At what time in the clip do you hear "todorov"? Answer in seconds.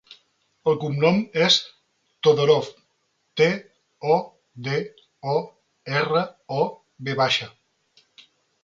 2.29-2.69